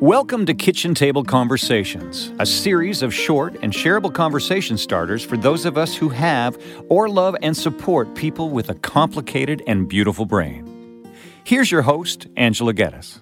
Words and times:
Welcome 0.00 0.44
to 0.44 0.52
Kitchen 0.52 0.94
Table 0.94 1.24
Conversations, 1.24 2.30
a 2.38 2.44
series 2.44 3.00
of 3.00 3.14
short 3.14 3.56
and 3.62 3.72
shareable 3.72 4.12
conversation 4.12 4.76
starters 4.76 5.24
for 5.24 5.38
those 5.38 5.64
of 5.64 5.78
us 5.78 5.96
who 5.96 6.10
have 6.10 6.62
or 6.90 7.08
love 7.08 7.34
and 7.40 7.56
support 7.56 8.14
people 8.14 8.50
with 8.50 8.68
a 8.68 8.74
complicated 8.74 9.62
and 9.66 9.88
beautiful 9.88 10.26
brain. 10.26 11.10
Here's 11.44 11.70
your 11.70 11.80
host, 11.80 12.26
Angela 12.36 12.74
Geddes. 12.74 13.20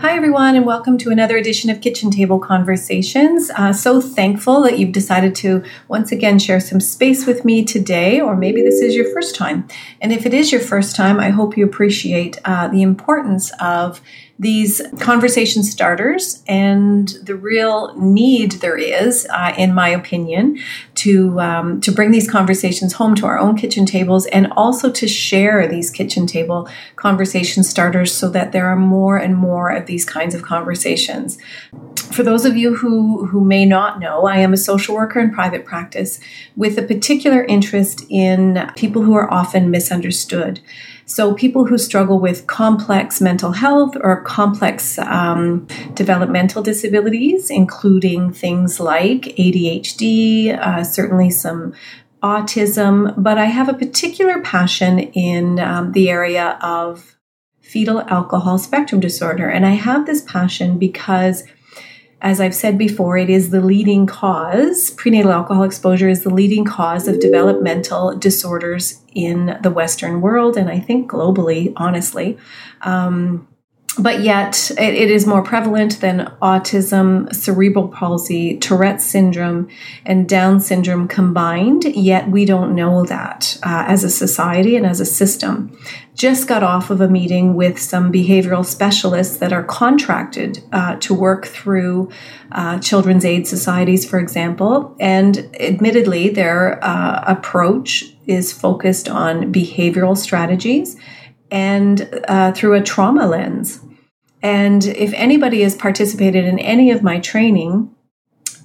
Hi, 0.00 0.16
everyone, 0.16 0.54
and 0.54 0.66
welcome 0.66 0.98
to 0.98 1.10
another 1.10 1.36
edition 1.36 1.70
of 1.70 1.80
Kitchen 1.80 2.10
Table 2.10 2.38
Conversations. 2.38 3.50
Uh, 3.56 3.72
so 3.72 4.00
thankful 4.00 4.62
that 4.62 4.78
you've 4.78 4.92
decided 4.92 5.34
to 5.36 5.62
once 5.88 6.12
again 6.12 6.38
share 6.38 6.60
some 6.60 6.80
space 6.80 7.26
with 7.26 7.44
me 7.44 7.64
today, 7.64 8.20
or 8.20 8.36
maybe 8.36 8.62
this 8.62 8.80
is 8.80 8.94
your 8.94 9.10
first 9.12 9.34
time. 9.34 9.66
And 10.00 10.12
if 10.12 10.24
it 10.24 10.32
is 10.32 10.52
your 10.52 10.60
first 10.60 10.94
time, 10.94 11.20
I 11.20 11.30
hope 11.30 11.56
you 11.56 11.64
appreciate 11.64 12.38
uh, 12.44 12.68
the 12.68 12.80
importance 12.82 13.50
of 13.60 14.00
these 14.40 14.80
conversation 14.98 15.62
starters 15.62 16.42
and 16.48 17.08
the 17.22 17.36
real 17.36 17.94
need 17.98 18.52
there 18.52 18.78
is, 18.78 19.28
uh, 19.30 19.52
in 19.58 19.74
my 19.74 19.90
opinion, 19.90 20.58
to 20.94 21.38
um, 21.38 21.78
to 21.82 21.92
bring 21.92 22.10
these 22.10 22.28
conversations 22.28 22.94
home 22.94 23.14
to 23.14 23.26
our 23.26 23.38
own 23.38 23.54
kitchen 23.54 23.84
tables 23.84 24.24
and 24.28 24.50
also 24.56 24.90
to 24.90 25.06
share 25.06 25.68
these 25.68 25.90
kitchen 25.90 26.26
table 26.26 26.66
conversation 26.96 27.62
starters 27.62 28.14
so 28.14 28.30
that 28.30 28.52
there 28.52 28.66
are 28.66 28.76
more 28.76 29.18
and 29.18 29.36
more 29.36 29.68
of 29.68 29.84
these 29.84 30.06
kinds 30.06 30.34
of 30.34 30.40
conversations. 30.40 31.36
For 32.10 32.22
those 32.22 32.46
of 32.46 32.56
you 32.56 32.76
who 32.76 33.26
who 33.26 33.44
may 33.44 33.66
not 33.66 34.00
know, 34.00 34.26
I 34.26 34.38
am 34.38 34.54
a 34.54 34.56
social 34.56 34.94
worker 34.94 35.20
in 35.20 35.34
private 35.34 35.66
practice 35.66 36.18
with 36.56 36.78
a 36.78 36.82
particular 36.82 37.44
interest 37.44 38.06
in 38.08 38.70
people 38.74 39.02
who 39.02 39.14
are 39.14 39.30
often 39.30 39.70
misunderstood. 39.70 40.60
So, 41.10 41.34
people 41.34 41.64
who 41.64 41.76
struggle 41.76 42.20
with 42.20 42.46
complex 42.46 43.20
mental 43.20 43.50
health 43.50 43.96
or 44.00 44.22
complex 44.30 44.96
um, 45.00 45.66
developmental 45.94 46.62
disabilities, 46.62 47.50
including 47.50 48.32
things 48.32 48.78
like 48.78 49.22
ADHD, 49.36 50.56
uh, 50.56 50.84
certainly 50.84 51.30
some 51.30 51.74
autism, 52.22 53.12
but 53.16 53.38
I 53.38 53.46
have 53.46 53.68
a 53.68 53.74
particular 53.74 54.40
passion 54.40 55.00
in 55.00 55.58
um, 55.58 55.92
the 55.92 56.08
area 56.10 56.58
of 56.62 57.16
fetal 57.60 58.02
alcohol 58.02 58.56
spectrum 58.58 59.00
disorder. 59.00 59.48
And 59.48 59.66
I 59.66 59.70
have 59.70 60.06
this 60.06 60.22
passion 60.22 60.78
because 60.78 61.42
as 62.22 62.38
I've 62.38 62.54
said 62.54 62.76
before, 62.76 63.16
it 63.16 63.30
is 63.30 63.48
the 63.48 63.62
leading 63.62 64.06
cause, 64.06 64.90
prenatal 64.90 65.32
alcohol 65.32 65.62
exposure 65.64 66.08
is 66.08 66.22
the 66.22 66.34
leading 66.34 66.66
cause 66.66 67.08
of 67.08 67.18
developmental 67.18 68.14
disorders 68.14 69.00
in 69.14 69.58
the 69.62 69.70
Western 69.70 70.20
world, 70.20 70.58
and 70.58 70.68
I 70.68 70.80
think 70.80 71.10
globally, 71.10 71.72
honestly. 71.76 72.36
Um, 72.82 73.48
but 73.98 74.20
yet, 74.20 74.70
it, 74.72 74.94
it 74.94 75.10
is 75.10 75.26
more 75.26 75.42
prevalent 75.42 76.00
than 76.00 76.32
autism, 76.40 77.34
cerebral 77.34 77.88
palsy, 77.88 78.56
Tourette's 78.58 79.04
syndrome, 79.04 79.68
and 80.06 80.28
Down 80.28 80.60
syndrome 80.60 81.08
combined, 81.08 81.84
yet 81.84 82.30
we 82.30 82.44
don't 82.44 82.74
know 82.74 83.04
that 83.04 83.58
uh, 83.62 83.84
as 83.86 84.04
a 84.04 84.10
society 84.10 84.76
and 84.76 84.86
as 84.86 85.00
a 85.00 85.06
system 85.06 85.76
just 86.20 86.46
got 86.46 86.62
off 86.62 86.90
of 86.90 87.00
a 87.00 87.08
meeting 87.08 87.54
with 87.54 87.78
some 87.78 88.12
behavioral 88.12 88.62
specialists 88.62 89.38
that 89.38 89.54
are 89.54 89.62
contracted 89.62 90.62
uh, 90.70 90.94
to 90.96 91.14
work 91.14 91.46
through 91.46 92.10
uh, 92.52 92.78
children's 92.78 93.24
aid 93.24 93.46
societies, 93.46 94.08
for 94.08 94.18
example. 94.18 94.94
And 95.00 95.48
admittedly, 95.58 96.28
their 96.28 96.84
uh, 96.84 97.24
approach 97.26 98.12
is 98.26 98.52
focused 98.52 99.08
on 99.08 99.50
behavioral 99.50 100.14
strategies 100.14 100.98
and 101.50 102.22
uh, 102.28 102.52
through 102.52 102.74
a 102.74 102.82
trauma 102.82 103.26
lens. 103.26 103.80
And 104.42 104.84
if 104.84 105.12
anybody 105.14 105.62
has 105.62 105.74
participated 105.74 106.44
in 106.44 106.58
any 106.58 106.90
of 106.90 107.02
my 107.02 107.20
training, 107.20 107.94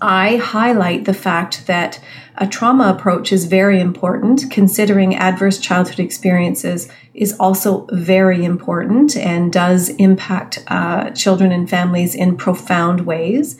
I 0.02 0.38
highlight 0.38 1.06
the 1.06 1.14
fact 1.14 1.68
that 1.68 2.00
a 2.38 2.48
trauma 2.48 2.90
approach 2.90 3.32
is 3.32 3.46
very 3.46 3.80
important. 3.80 4.52
Considering 4.52 5.16
adverse 5.16 5.58
childhood 5.58 6.00
experiences 6.00 6.90
is 7.14 7.36
also 7.40 7.88
very 7.92 8.44
important 8.44 9.16
and 9.16 9.54
does 9.54 9.90
impact 9.90 10.64
uh, 10.68 11.12
children 11.12 11.52
and 11.52 11.70
families 11.70 12.14
in 12.14 12.36
profound 12.36 13.06
ways. 13.06 13.58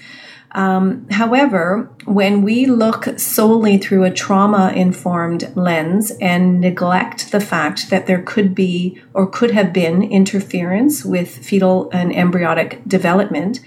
Um, 0.56 1.06
however, 1.12 1.94
when 2.06 2.42
we 2.42 2.66
look 2.66 3.20
solely 3.20 3.78
through 3.78 4.06
a 4.06 4.12
trauma 4.12 4.72
informed 4.74 5.52
lens 5.58 6.14
and 6.22 6.62
neglect 6.62 7.34
the 7.34 7.42
fact 7.42 7.90
that 7.90 8.08
there 8.08 8.22
could 8.22 8.56
be 8.56 9.02
or 9.14 9.28
could 9.28 9.52
have 9.52 9.74
been 9.74 10.02
interference 10.02 11.04
with 11.04 11.30
fetal 11.46 11.90
and 11.92 12.16
embryonic 12.16 12.82
development, 12.88 13.60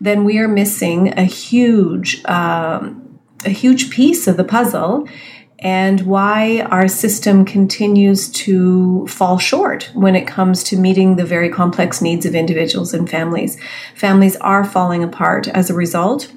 then 0.00 0.24
we 0.24 0.38
are 0.38 0.46
missing 0.46 1.12
a 1.18 1.24
huge, 1.24 2.24
um, 2.26 3.18
a 3.44 3.50
huge 3.50 3.90
piece 3.90 4.28
of 4.28 4.36
the 4.36 4.44
puzzle 4.44 5.08
and 5.60 6.00
why 6.06 6.62
our 6.70 6.88
system 6.88 7.44
continues 7.44 8.30
to 8.30 9.06
fall 9.06 9.38
short 9.38 9.90
when 9.92 10.16
it 10.16 10.26
comes 10.26 10.64
to 10.64 10.76
meeting 10.76 11.16
the 11.16 11.24
very 11.24 11.50
complex 11.50 12.00
needs 12.00 12.24
of 12.24 12.34
individuals 12.34 12.94
and 12.94 13.10
families. 13.10 13.60
Families 13.94 14.36
are 14.36 14.64
falling 14.64 15.04
apart 15.04 15.46
as 15.48 15.68
a 15.68 15.74
result. 15.74 16.32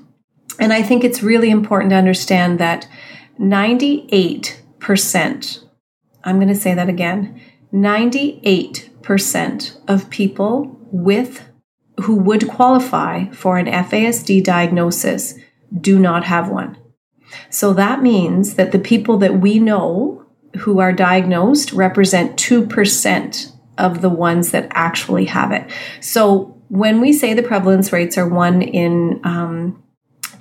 And 0.60 0.74
I 0.74 0.84
think 0.84 1.04
it's 1.04 1.24
really 1.24 1.50
important 1.50 1.92
to 1.92 1.96
understand 1.96 2.60
that 2.60 2.88
98%, 3.40 5.64
I'm 6.24 6.36
going 6.36 6.48
to 6.50 6.56
say 6.56 6.74
that 6.74 6.90
again, 6.90 7.40
98% 7.74 9.78
of 9.88 10.10
people 10.10 10.78
with 10.92 11.48
who 12.02 12.16
would 12.16 12.50
qualify 12.50 13.30
for 13.30 13.58
an 13.58 13.68
FASD 13.68 14.44
diagnosis 14.44 15.36
do 15.80 15.98
not 15.98 16.26
have 16.26 16.50
one. 16.50 16.78
So 17.50 17.74
that 17.74 18.02
means 18.02 18.56
that 18.56 18.72
the 18.72 18.80
people 18.80 19.18
that 19.20 19.40
we 19.40 19.60
know 19.60 20.26
who 20.60 20.80
are 20.80 20.94
diagnosed 20.94 21.74
represent 21.74 22.38
2% 22.38 23.52
of 23.78 24.02
the 24.02 24.10
ones 24.10 24.52
that 24.52 24.68
actually 24.72 25.26
have 25.26 25.52
it. 25.52 25.70
So 26.00 26.62
when 26.70 27.02
we 27.02 27.14
say 27.14 27.34
the 27.34 27.44
prevalence 27.44 27.92
rates 27.92 28.18
are 28.18 28.28
one 28.28 28.62
in 28.62 29.20
um, 29.24 29.83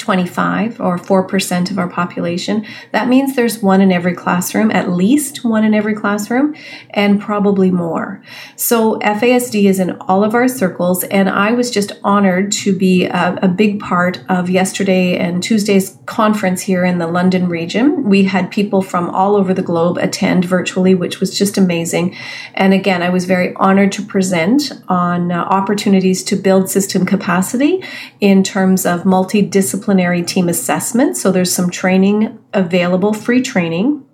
25 0.02 0.80
or 0.80 0.98
4% 0.98 1.70
of 1.70 1.78
our 1.78 1.88
population, 1.88 2.66
that 2.90 3.08
means 3.08 3.36
there's 3.36 3.62
one 3.62 3.80
in 3.80 3.92
every 3.92 4.14
classroom, 4.14 4.72
at 4.72 4.90
least 4.90 5.44
one 5.44 5.64
in 5.64 5.74
every 5.74 5.94
classroom, 5.94 6.56
and 6.90 7.20
probably 7.20 7.70
more. 7.70 8.20
So 8.56 8.98
FASD 8.98 9.64
is 9.64 9.78
in 9.78 9.92
all 10.00 10.24
of 10.24 10.34
our 10.34 10.48
circles, 10.48 11.04
and 11.04 11.30
I 11.30 11.52
was 11.52 11.70
just 11.70 11.92
honored 12.02 12.50
to 12.52 12.76
be 12.76 13.04
a, 13.04 13.38
a 13.42 13.48
big 13.48 13.78
part 13.78 14.24
of 14.28 14.50
yesterday 14.50 15.16
and 15.16 15.40
Tuesday's 15.40 15.96
conference 16.06 16.62
here 16.62 16.84
in 16.84 16.98
the 16.98 17.06
London 17.06 17.48
region. 17.48 18.02
We 18.08 18.24
had 18.24 18.50
people 18.50 18.82
from 18.82 19.08
all 19.10 19.36
over 19.36 19.54
the 19.54 19.62
globe 19.62 19.98
attend 19.98 20.44
virtually, 20.44 20.96
which 20.96 21.20
was 21.20 21.38
just 21.38 21.56
amazing. 21.56 22.16
And 22.54 22.74
again, 22.74 23.02
I 23.02 23.10
was 23.10 23.24
very 23.24 23.54
honored 23.54 23.92
to 23.92 24.02
present 24.02 24.72
on 24.88 25.30
uh, 25.30 25.44
opportunities 25.44 26.24
to 26.24 26.34
build 26.34 26.69
system 26.69 27.06
capacity 27.06 27.84
in 28.20 28.42
terms 28.42 28.84
of 28.84 29.04
multidisciplinary 29.04 29.91
team 30.26 30.48
assessment. 30.48 31.16
So 31.16 31.30
there's 31.30 31.53
some 31.53 31.70
training 31.70 32.38
available, 32.53 33.12
free 33.12 33.42
training 33.42 34.04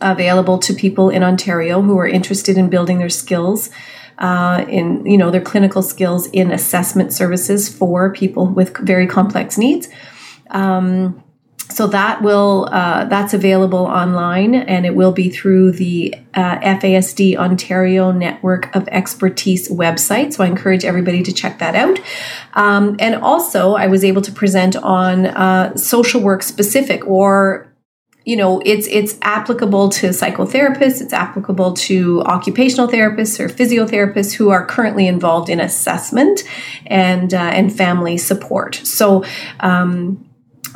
available 0.00 0.58
to 0.58 0.74
people 0.74 1.10
in 1.10 1.22
Ontario 1.22 1.80
who 1.82 1.98
are 1.98 2.06
interested 2.06 2.58
in 2.58 2.68
building 2.68 2.98
their 2.98 3.10
skills. 3.10 3.70
Uh, 4.16 4.64
in 4.68 5.04
you 5.04 5.18
know 5.18 5.32
their 5.32 5.40
clinical 5.40 5.82
skills 5.82 6.28
in 6.28 6.52
assessment 6.52 7.12
services 7.12 7.68
for 7.68 8.12
people 8.12 8.46
with 8.46 8.76
very 8.78 9.08
complex 9.08 9.58
needs 9.58 9.88
um, 10.50 11.23
so 11.74 11.88
that 11.88 12.22
will 12.22 12.68
uh, 12.70 13.04
that's 13.06 13.34
available 13.34 13.80
online 13.80 14.54
and 14.54 14.86
it 14.86 14.94
will 14.94 15.10
be 15.10 15.28
through 15.28 15.72
the 15.72 16.14
uh, 16.34 16.58
FASD 16.60 17.36
Ontario 17.36 18.12
Network 18.12 18.74
of 18.76 18.86
Expertise 18.88 19.68
website. 19.68 20.32
So 20.32 20.44
I 20.44 20.46
encourage 20.46 20.84
everybody 20.84 21.24
to 21.24 21.32
check 21.32 21.58
that 21.58 21.74
out. 21.74 21.98
Um, 22.54 22.94
and 23.00 23.16
also, 23.16 23.74
I 23.74 23.88
was 23.88 24.04
able 24.04 24.22
to 24.22 24.30
present 24.30 24.76
on 24.76 25.26
uh, 25.26 25.76
social 25.76 26.20
work 26.20 26.44
specific 26.44 27.04
or 27.08 27.68
you 28.24 28.36
know 28.36 28.62
it's 28.64 28.86
it's 28.86 29.18
applicable 29.20 29.90
to 29.90 30.08
psychotherapists 30.08 31.02
it's 31.02 31.12
applicable 31.12 31.74
to 31.74 32.22
occupational 32.22 32.88
therapists 32.88 33.38
or 33.38 33.48
physiotherapists 33.48 34.32
who 34.32 34.48
are 34.48 34.64
currently 34.64 35.06
involved 35.06 35.50
in 35.50 35.60
assessment 35.60 36.42
and 36.86 37.34
uh, 37.34 37.36
and 37.36 37.76
family 37.76 38.16
support 38.16 38.76
so 38.76 39.22
um, 39.60 40.23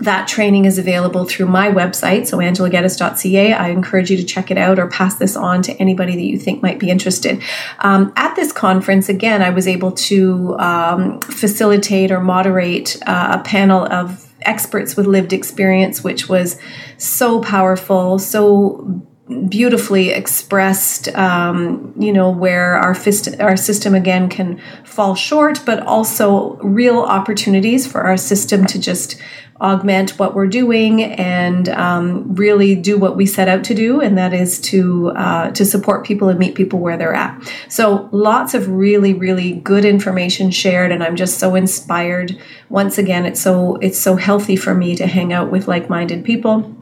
that 0.00 0.28
training 0.28 0.64
is 0.64 0.78
available 0.78 1.24
through 1.24 1.46
my 1.46 1.68
website, 1.70 2.26
so 2.26 2.38
angelageddes.ca. 2.38 3.52
I 3.52 3.68
encourage 3.68 4.10
you 4.10 4.16
to 4.16 4.24
check 4.24 4.50
it 4.50 4.58
out 4.58 4.78
or 4.78 4.88
pass 4.88 5.16
this 5.16 5.36
on 5.36 5.62
to 5.62 5.72
anybody 5.74 6.14
that 6.14 6.22
you 6.22 6.38
think 6.38 6.62
might 6.62 6.78
be 6.78 6.90
interested. 6.90 7.42
Um, 7.80 8.12
at 8.16 8.36
this 8.36 8.52
conference, 8.52 9.08
again, 9.08 9.42
I 9.42 9.50
was 9.50 9.66
able 9.66 9.92
to 9.92 10.56
um, 10.58 11.20
facilitate 11.20 12.12
or 12.12 12.20
moderate 12.20 12.96
uh, 13.06 13.38
a 13.40 13.42
panel 13.42 13.86
of 13.86 14.32
experts 14.42 14.96
with 14.96 15.06
lived 15.06 15.32
experience, 15.32 16.04
which 16.04 16.28
was 16.28 16.58
so 16.96 17.40
powerful, 17.40 18.18
so 18.18 19.04
beautifully 19.48 20.10
expressed, 20.10 21.08
um, 21.14 21.92
you 21.98 22.12
know, 22.12 22.30
where 22.30 22.76
our, 22.76 22.94
fist, 22.94 23.28
our 23.40 23.56
system 23.56 23.94
again 23.94 24.28
can 24.28 24.60
fall 24.84 25.14
short, 25.14 25.60
but 25.66 25.80
also 25.86 26.56
real 26.56 27.00
opportunities 27.00 27.86
for 27.86 28.02
our 28.02 28.16
system 28.16 28.66
to 28.66 28.78
just 28.78 29.20
augment 29.60 30.19
what 30.19 30.34
we're 30.34 30.46
doing 30.46 31.02
and 31.02 31.69
um, 31.70 32.34
really 32.34 32.75
do 32.75 32.96
what 32.96 33.16
we 33.16 33.26
set 33.26 33.48
out 33.48 33.64
to 33.64 33.75
do, 33.75 34.00
and 34.00 34.16
that 34.16 34.32
is 34.32 34.60
to 34.60 35.10
uh, 35.10 35.50
to 35.50 35.64
support 35.64 36.06
people 36.06 36.28
and 36.28 36.38
meet 36.38 36.54
people 36.54 36.78
where 36.78 36.96
they're 36.96 37.14
at. 37.14 37.52
So 37.69 38.08
lots 38.12 38.54
of 38.54 38.69
really 38.69 39.14
really 39.14 39.54
good 39.54 39.84
information 39.84 40.50
shared, 40.50 40.92
and 40.92 41.02
I'm 41.02 41.16
just 41.16 41.38
so 41.38 41.54
inspired. 41.54 42.38
Once 42.69 42.98
again, 42.98 43.26
it's 43.26 43.40
so 43.40 43.76
it's 43.76 43.98
so 43.98 44.16
healthy 44.16 44.56
for 44.56 44.74
me 44.74 44.94
to 44.96 45.06
hang 45.06 45.32
out 45.32 45.50
with 45.50 45.66
like 45.66 45.90
minded 45.90 46.24
people 46.24 46.77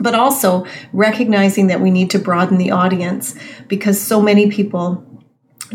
but 0.00 0.14
also 0.14 0.66
recognizing 0.92 1.68
that 1.68 1.80
we 1.80 1.90
need 1.90 2.10
to 2.10 2.18
broaden 2.18 2.58
the 2.58 2.70
audience 2.70 3.34
because 3.68 4.00
so 4.00 4.20
many 4.20 4.50
people 4.50 5.06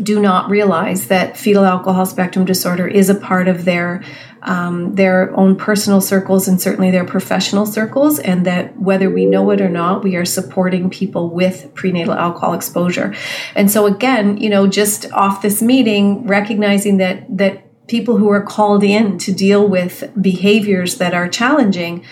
do 0.02 0.20
not 0.20 0.50
realize 0.50 1.08
that 1.08 1.36
fetal 1.36 1.64
alcohol 1.64 2.04
spectrum 2.04 2.44
disorder 2.44 2.86
is 2.86 3.08
a 3.08 3.14
part 3.14 3.48
of 3.48 3.64
their 3.64 4.02
um, 4.42 4.94
their 4.94 5.34
own 5.36 5.56
personal 5.56 6.00
circles 6.00 6.46
and 6.46 6.60
certainly 6.60 6.92
their 6.92 7.04
professional 7.04 7.66
circles, 7.66 8.20
and 8.20 8.46
that 8.46 8.78
whether 8.78 9.10
we 9.10 9.26
know 9.26 9.50
it 9.50 9.60
or 9.60 9.68
not, 9.68 10.04
we 10.04 10.14
are 10.14 10.24
supporting 10.24 10.88
people 10.88 11.30
with 11.30 11.74
prenatal 11.74 12.14
alcohol 12.14 12.54
exposure. 12.54 13.12
And 13.56 13.70
so, 13.70 13.86
again, 13.86 14.36
you 14.36 14.48
know, 14.48 14.68
just 14.68 15.10
off 15.12 15.42
this 15.42 15.60
meeting, 15.62 16.26
recognizing 16.28 16.98
that 16.98 17.24
that 17.36 17.62
people 17.88 18.18
who 18.18 18.28
are 18.30 18.42
called 18.42 18.84
in 18.84 19.18
to 19.18 19.32
deal 19.32 19.66
with 19.66 20.12
behaviors 20.20 20.96
that 20.96 21.14
are 21.14 21.28
challenging 21.28 22.04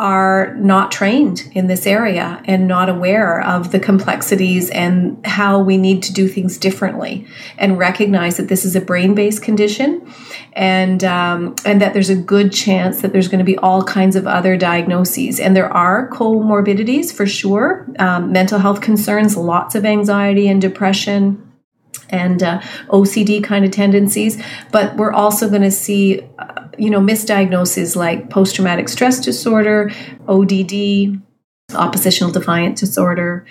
are 0.00 0.54
not 0.54 0.90
trained 0.90 1.50
in 1.52 1.66
this 1.66 1.86
area 1.86 2.40
and 2.46 2.66
not 2.66 2.88
aware 2.88 3.42
of 3.42 3.70
the 3.70 3.78
complexities 3.78 4.70
and 4.70 5.24
how 5.26 5.58
we 5.58 5.76
need 5.76 6.02
to 6.02 6.10
do 6.10 6.26
things 6.26 6.56
differently 6.56 7.26
and 7.58 7.78
recognize 7.78 8.38
that 8.38 8.48
this 8.48 8.64
is 8.64 8.74
a 8.74 8.80
brain-based 8.80 9.42
condition 9.42 10.10
and 10.54 11.04
um, 11.04 11.54
and 11.66 11.82
that 11.82 11.92
there's 11.92 12.08
a 12.08 12.16
good 12.16 12.50
chance 12.50 13.02
that 13.02 13.12
there's 13.12 13.28
going 13.28 13.40
to 13.40 13.44
be 13.44 13.58
all 13.58 13.84
kinds 13.84 14.16
of 14.16 14.26
other 14.26 14.56
diagnoses. 14.56 15.38
And 15.38 15.54
there 15.54 15.70
are 15.70 16.08
comorbidities 16.08 17.12
for 17.12 17.26
sure. 17.26 17.86
Um, 17.98 18.32
mental 18.32 18.58
health 18.58 18.80
concerns 18.80 19.36
lots 19.36 19.74
of 19.74 19.84
anxiety 19.84 20.48
and 20.48 20.62
depression 20.62 21.46
and 22.10 22.42
uh, 22.42 22.60
OCD 22.88 23.42
kind 23.42 23.64
of 23.64 23.70
tendencies, 23.70 24.42
but 24.72 24.96
we're 24.96 25.12
also 25.12 25.48
going 25.48 25.62
to 25.62 25.70
see, 25.70 26.20
you 26.80 26.88
know, 26.88 27.00
misdiagnoses 27.00 27.94
like 27.94 28.30
post 28.30 28.54
traumatic 28.56 28.88
stress 28.88 29.20
disorder, 29.20 29.90
ODD, 30.26 31.20
oppositional 31.74 32.32
defiant 32.32 32.78
disorder. 32.78 33.44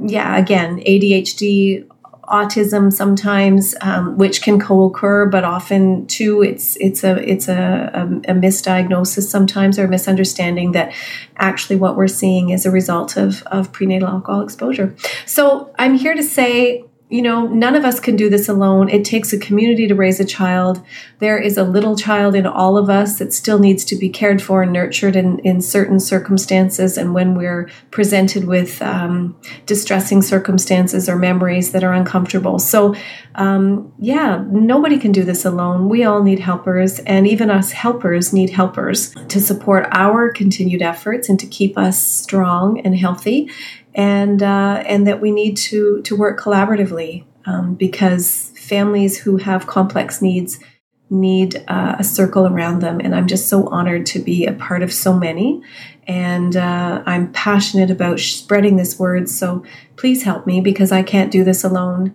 Yeah, 0.00 0.36
again, 0.36 0.78
ADHD, 0.80 1.88
autism 2.28 2.92
sometimes, 2.92 3.74
um, 3.80 4.16
which 4.16 4.42
can 4.42 4.60
co-occur, 4.60 5.26
but 5.26 5.44
often 5.44 6.06
too, 6.06 6.42
it's 6.42 6.76
it's 6.76 7.02
a 7.04 7.16
it's 7.28 7.48
a, 7.48 7.90
a, 7.94 8.02
a 8.30 8.34
misdiagnosis 8.34 9.22
sometimes 9.22 9.78
or 9.78 9.84
a 9.84 9.88
misunderstanding 9.88 10.72
that 10.72 10.92
actually 11.36 11.76
what 11.76 11.96
we're 11.96 12.08
seeing 12.08 12.50
is 12.50 12.64
a 12.66 12.70
result 12.70 13.16
of 13.16 13.42
of 13.44 13.72
prenatal 13.72 14.08
alcohol 14.08 14.42
exposure. 14.42 14.94
So 15.24 15.72
I'm 15.78 15.94
here 15.94 16.14
to 16.14 16.22
say 16.22 16.84
you 17.08 17.22
know, 17.22 17.46
none 17.46 17.76
of 17.76 17.84
us 17.84 18.00
can 18.00 18.16
do 18.16 18.28
this 18.28 18.48
alone. 18.48 18.88
It 18.88 19.04
takes 19.04 19.32
a 19.32 19.38
community 19.38 19.86
to 19.86 19.94
raise 19.94 20.18
a 20.18 20.24
child. 20.24 20.84
There 21.20 21.38
is 21.38 21.56
a 21.56 21.62
little 21.62 21.94
child 21.94 22.34
in 22.34 22.46
all 22.46 22.76
of 22.76 22.90
us 22.90 23.20
that 23.20 23.32
still 23.32 23.60
needs 23.60 23.84
to 23.84 23.96
be 23.96 24.08
cared 24.08 24.42
for 24.42 24.62
and 24.62 24.72
nurtured 24.72 25.14
in, 25.14 25.38
in 25.40 25.60
certain 25.60 26.00
circumstances. 26.00 26.98
And 26.98 27.14
when 27.14 27.36
we're 27.36 27.70
presented 27.92 28.46
with 28.46 28.82
um, 28.82 29.36
distressing 29.66 30.20
circumstances 30.20 31.08
or 31.08 31.16
memories 31.16 31.70
that 31.70 31.84
are 31.84 31.92
uncomfortable. 31.92 32.58
So, 32.58 32.96
um, 33.36 33.92
yeah, 33.98 34.42
nobody 34.48 34.98
can 34.98 35.12
do 35.12 35.22
this 35.22 35.44
alone. 35.44 35.88
We 35.88 36.02
all 36.04 36.22
need 36.22 36.40
helpers, 36.40 36.98
and 37.00 37.26
even 37.26 37.50
us 37.50 37.70
helpers 37.70 38.32
need 38.32 38.50
helpers 38.50 39.14
to 39.28 39.40
support 39.40 39.86
our 39.92 40.30
continued 40.30 40.82
efforts 40.82 41.28
and 41.28 41.38
to 41.38 41.46
keep 41.46 41.76
us 41.76 42.02
strong 42.02 42.80
and 42.80 42.96
healthy 42.96 43.50
and 43.96 44.42
uh, 44.42 44.84
and 44.86 45.06
that 45.06 45.20
we 45.20 45.32
need 45.32 45.56
to 45.56 46.02
to 46.02 46.14
work 46.14 46.38
collaboratively 46.38 47.24
um, 47.46 47.74
because 47.74 48.52
families 48.56 49.18
who 49.18 49.38
have 49.38 49.66
complex 49.66 50.22
needs 50.22 50.60
need 51.08 51.64
uh, 51.68 51.96
a 51.98 52.04
circle 52.04 52.46
around 52.46 52.80
them 52.80 53.00
and 53.00 53.14
i'm 53.14 53.26
just 53.26 53.48
so 53.48 53.68
honored 53.68 54.04
to 54.04 54.18
be 54.18 54.44
a 54.46 54.52
part 54.52 54.82
of 54.82 54.92
so 54.92 55.12
many. 55.18 55.62
And 56.08 56.56
uh, 56.56 57.02
i'm 57.06 57.32
passionate 57.32 57.90
about 57.90 58.20
spreading 58.20 58.76
this 58.76 58.98
word 58.98 59.28
so 59.28 59.64
please 59.96 60.22
help 60.22 60.46
me 60.46 60.60
because 60.60 60.92
i 60.92 61.02
can't 61.02 61.32
do 61.32 61.42
this 61.42 61.64
alone. 61.64 62.14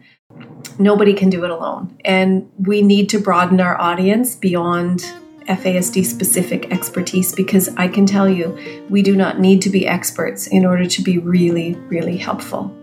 Nobody 0.80 1.14
can 1.14 1.30
do 1.30 1.44
it 1.44 1.52
alone. 1.52 1.98
And 2.06 2.50
we 2.58 2.82
need 2.82 3.10
to 3.10 3.20
broaden 3.20 3.60
our 3.60 3.80
audience 3.80 4.36
beyond 4.36 5.04
FASD 5.48 6.06
specific 6.06 6.72
expertise 6.72 7.34
because 7.34 7.70
I 7.78 7.88
can 7.88 8.06
tell 8.06 8.30
you 8.30 8.86
we 8.90 9.02
do 9.02 9.16
not 9.16 9.40
need 9.40 9.62
to 9.64 9.70
be 9.70 9.88
experts 9.88 10.48
in 10.48 10.66
order 10.66 10.86
to 10.86 11.02
be 11.02 11.18
really, 11.18 11.76
really 11.76 12.18
helpful. 12.18 12.76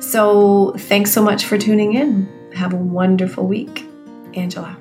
So, 0.00 0.74
thanks 0.78 1.12
so 1.12 1.22
much 1.22 1.44
for 1.44 1.58
tuning 1.58 1.94
in. 1.94 2.28
Have 2.54 2.72
a 2.72 2.76
wonderful 2.76 3.46
week. 3.46 3.84
Angela. 4.34 4.76